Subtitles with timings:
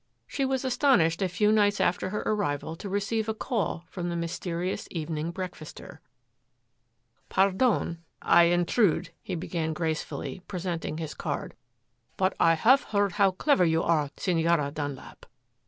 [0.25, 4.15] She was astonished a few nights after her arrival to receive a call from the
[4.15, 5.99] mysterious evening breakfaster.
[7.29, 11.53] "Pardon I intrude," he began gracefully, presenting his card.
[12.17, 15.27] "But I have heard how clever you are, Senora Dunlap.